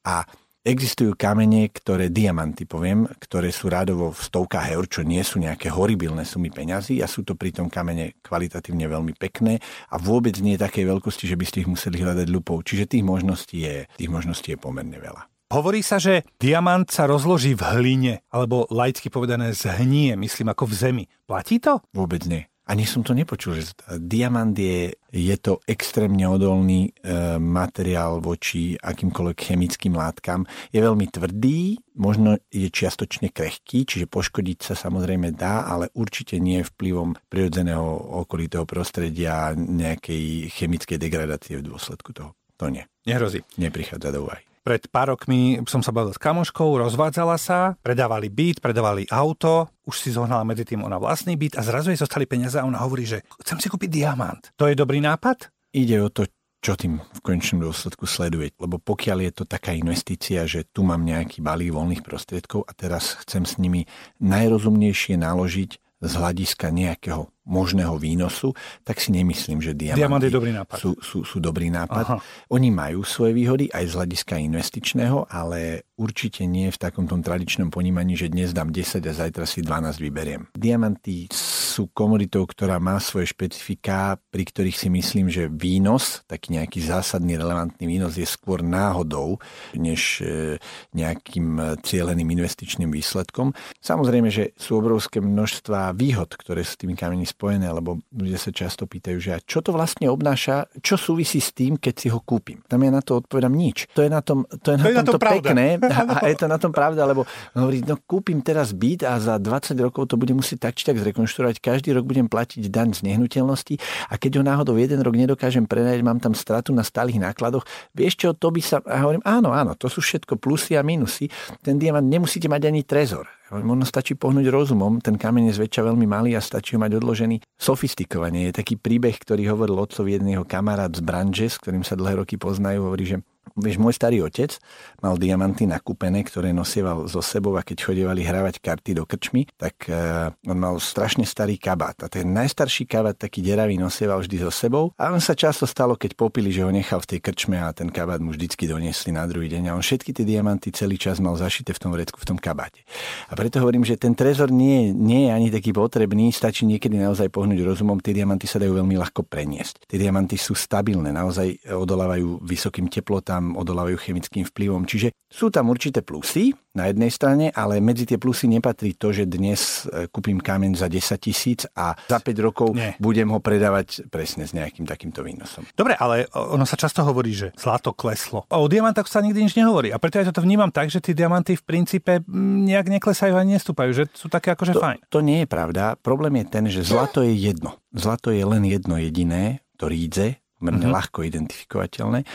[0.03, 0.27] a
[0.63, 5.67] Existujú kamene, ktoré, diamanty poviem, ktoré sú rádovo v stovkách eur, čo nie sú nejaké
[5.67, 9.59] horibilné sumy peňazí a sú to pritom kamene kvalitatívne veľmi pekné
[9.91, 12.63] a vôbec nie takej veľkosti, že by ste ich museli hľadať ľupou.
[12.63, 15.27] Čiže tých možností je, tých možností je pomerne veľa.
[15.51, 20.73] Hovorí sa, že diamant sa rozloží v hline, alebo laicky povedané zhnie, myslím ako v
[20.79, 21.03] zemi.
[21.27, 21.83] Platí to?
[21.91, 22.47] Vôbec nie.
[22.63, 29.37] Ani som to nepočul, že diamant je, je to extrémne odolný e, materiál voči akýmkoľvek
[29.51, 30.47] chemickým látkam.
[30.71, 36.63] Je veľmi tvrdý, možno je čiastočne krehký, čiže poškodiť sa samozrejme dá, ale určite nie
[36.63, 37.83] vplyvom prirodzeného
[38.23, 42.31] okolitého prostredia nejakej chemickej degradácie v dôsledku toho.
[42.63, 42.87] To nie.
[43.03, 43.43] Nehrozí.
[43.59, 44.52] Neprichádza do úvahy.
[44.63, 49.99] Pred pár rokmi som sa bavil s kamoškou, rozvádzala sa, predávali byt, predávali auto, už
[49.99, 53.03] si zohnala medzi tým ona vlastný byt a zrazu jej zostali peniaze a ona hovorí,
[53.03, 54.39] že chcem si kúpiť diamant.
[54.55, 55.51] To je dobrý nápad?
[55.75, 56.31] Ide o to,
[56.63, 58.55] čo tým v konečnom dôsledku sleduje.
[58.55, 63.19] Lebo pokiaľ je to taká investícia, že tu mám nejaký balík voľných prostriedkov a teraz
[63.27, 63.83] chcem s nimi
[64.23, 68.55] najrozumnejšie naložiť z hľadiska nejakého možného výnosu,
[68.87, 70.77] tak si nemyslím, že diamanty Diamant je dobrý nápad.
[70.79, 72.05] Sú, sú, sú dobrý nápad.
[72.07, 72.17] Aha.
[72.55, 77.67] Oni majú svoje výhody aj z hľadiska investičného, ale určite nie v takom tom tradičnom
[77.67, 80.47] ponímaní, že dnes dám 10 a zajtra si 12 vyberiem.
[80.55, 81.27] Diamanty
[81.73, 87.33] sú komoditou, ktorá má svoje špecifiká, pri ktorých si myslím, že výnos, taký nejaký zásadný,
[87.33, 89.41] relevantný výnos je skôr náhodou,
[89.73, 90.61] než e,
[90.93, 93.57] nejakým cieleným investičným výsledkom.
[93.81, 98.85] Samozrejme, že sú obrovské množstva výhod, ktoré sú tými kameni spojené, lebo ľudia sa často
[98.85, 102.61] pýtajú, že čo to vlastne obnáša, čo súvisí s tým, keď si ho kúpim.
[102.69, 103.89] Tam ja na to odpovedám nič.
[103.97, 106.45] To je na tom, to je na to, je to pekné a, a je to
[106.45, 107.25] na tom pravda, lebo
[107.57, 110.99] hovorí, no kúpim teraz byt a za 20 rokov to budem musieť tak či tak
[110.99, 111.62] zrekonštruovať.
[111.63, 113.79] Každý rok budem platiť daň z nehnuteľnosti
[114.11, 117.63] a keď ho náhodou jeden rok nedokážem prenajať, mám tam stratu na stálych nákladoch.
[117.95, 118.83] Vieš čo, to by sa...
[118.83, 121.31] A hovorím, áno, áno, to sú všetko plusy a minusy.
[121.63, 123.31] Ten diamant nemusíte mať ani trezor.
[123.53, 127.39] Možno stačí pohnúť rozumom, ten kameň je zväčša veľmi malý a stačí ho mať odložený
[127.53, 128.49] sofistikovane.
[128.49, 132.35] Je taký príbeh, ktorý hovoril otcovi jedného kamarát z branže, s ktorým sa dlhé roky
[132.35, 133.17] poznajú, hovorí, že
[133.53, 134.57] Vieš, môj starý otec
[134.97, 139.85] mal diamanty nakúpené, ktoré nosieval zo sebou a keď chodievali hravať karty do krčmy, tak
[139.93, 141.93] uh, on mal strašne starý kabát.
[142.01, 144.95] A ten najstarší kabát, taký deravý, nosieval vždy so sebou.
[144.97, 147.93] A on sa často stalo, keď popili, že ho nechal v tej krčme a ten
[147.93, 149.69] kabát mu vždycky doniesli na druhý deň.
[149.69, 152.81] A on všetky tie diamanty celý čas mal zašité v tom vrecku, v tom kabáte.
[153.29, 157.29] A preto hovorím, že ten trezor nie, nie je ani taký potrebný, stačí niekedy naozaj
[157.29, 158.01] pohnúť rozumom.
[158.01, 159.85] Tie diamanty sa dajú veľmi ľahko preniesť.
[159.85, 164.85] Tie diamanty sú stabilné, naozaj odolávajú vysokým teplotám, tam odolávajú chemickým vplyvom.
[164.85, 169.25] Čiže sú tam určité plusy na jednej strane, ale medzi tie plusy nepatrí to, že
[169.25, 172.93] dnes e, kúpim kameň za 10 tisíc a za 5 rokov Nie.
[173.01, 175.65] budem ho predávať presne s nejakým takýmto výnosom.
[175.73, 178.45] Dobre, ale ono sa často hovorí, že zlato kleslo.
[178.53, 179.89] O diamantoch sa nikdy nič nehovorí.
[179.89, 182.21] A preto ja to vnímam tak, že tie diamanty v princípe
[182.69, 184.99] nejak neklesajú ani nestúpajú, že sú také akože to, fajn.
[185.09, 185.97] To nie je pravda.
[185.97, 187.81] Problém je ten, že zlato je jedno.
[187.93, 190.97] Zlato je len jedno jediné, to rídze, pomerne mm-hmm.
[190.97, 192.25] ľahko identifikovateľné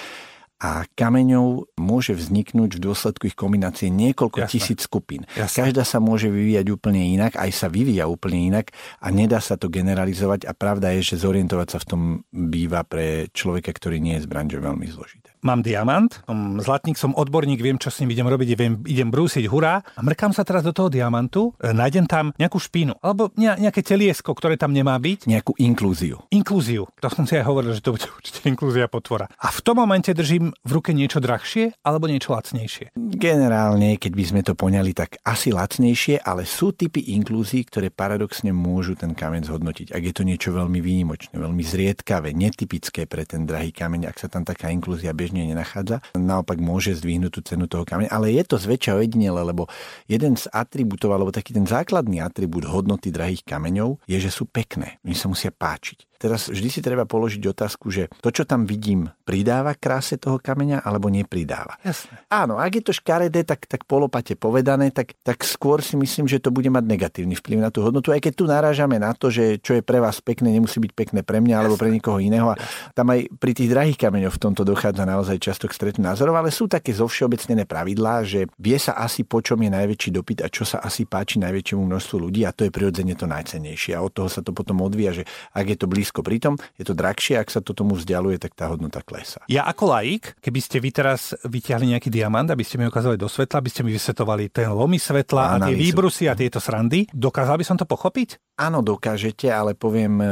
[0.59, 4.51] a kameňov môže vzniknúť v dôsledku ich kombinácie niekoľko Jasne.
[4.51, 5.23] tisíc skupín.
[5.38, 5.71] Jasne.
[5.71, 9.71] Každá sa môže vyvíjať úplne inak, aj sa vyvíja úplne inak a nedá sa to
[9.71, 12.03] generalizovať a pravda je, že zorientovať sa v tom
[12.35, 17.14] býva pre človeka, ktorý nie je z branže veľmi zložité mám diamant, som zlatník, som
[17.14, 20.64] odborník, viem, čo s ním idem robiť, viem, idem brúsiť, hurá, a mrkám sa teraz
[20.64, 25.29] do toho diamantu, e, nájdem tam nejakú špínu, alebo nejaké teliesko, ktoré tam nemá byť.
[25.29, 26.22] Nejakú inklúziu.
[26.33, 26.88] Inklúziu.
[27.03, 29.29] To som si aj hovoril, že to bude určite inklúzia potvora.
[29.38, 32.96] A v tom momente držím v ruke niečo drahšie alebo niečo lacnejšie.
[32.96, 38.51] Generálne, keď by sme to poňali, tak asi lacnejšie, ale sú typy inklúzií, ktoré paradoxne
[38.51, 39.92] môžu ten kameň zhodnotiť.
[39.92, 44.29] Ak je to niečo veľmi výnimočné, veľmi zriedkavé, netypické pre ten drahý kameň, ak sa
[44.33, 46.01] tam taká inklúzia bežne bežne nenachádza.
[46.17, 49.69] Naopak môže zdvihnúť tú cenu toho kameňa, ale je to zväčša ojedinele, lebo
[50.09, 54.97] jeden z atribútov, alebo taký ten základný atribút hodnoty drahých kameňov je, že sú pekné.
[55.05, 56.08] Oni sa musia páčiť.
[56.18, 60.83] Teraz vždy si treba položiť otázku, že to, čo tam vidím, pridáva kráse toho kameňa
[60.83, 61.78] alebo nepridáva.
[61.87, 62.26] Jasne.
[62.26, 66.42] Áno, ak je to škaredé, tak, tak polopate povedané, tak, tak skôr si myslím, že
[66.42, 68.11] to bude mať negatívny vplyv na tú hodnotu.
[68.11, 71.20] Aj keď tu narážame na to, že čo je pre vás pekné, nemusí byť pekné
[71.22, 71.62] pre mňa Jasne.
[71.62, 72.50] alebo pre niekoho iného.
[72.50, 72.59] A
[72.98, 76.50] tam aj pri tých drahých kameňoch v tomto dochádza naozaj často k stretu názorov, ale
[76.50, 80.66] sú také zovšeobecnené pravidlá, že vie sa asi po čom je najväčší dopyt a čo
[80.66, 83.94] sa asi páči najväčšiemu množstvu ľudí a to je prirodzene to najcenejšie.
[83.94, 86.88] A od toho sa to potom odvíja, že ak je to blízko blízko pritom, je
[86.88, 89.44] to drahšie, ak sa to tomu vzdialuje, tak tá hodnota klesá.
[89.53, 93.29] Ja ako laik, keby ste vy teraz vyťahli nejaký diamant, aby ste mi ukázali do
[93.29, 97.05] svetla, aby ste mi vysvetovali ten lomy svetla a, a tie výbrusy a tieto srandy,
[97.12, 98.57] dokázal by som to pochopiť?
[98.57, 100.29] Áno, dokážete, ale poviem eh,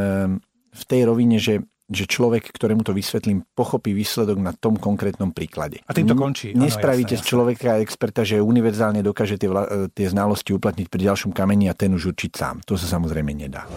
[0.72, 5.78] v tej rovine, že že človek, ktorému to vysvetlím, pochopí výsledok na tom konkrétnom príklade.
[5.86, 6.50] A tým to končí.
[6.50, 11.30] Nespravíte z človeka experta, že univerzálne dokáže tie, vla, eh, tie znalosti uplatniť pri ďalšom
[11.30, 12.66] kameni a ten už určiť sám.
[12.66, 13.70] To sa samozrejme nedá.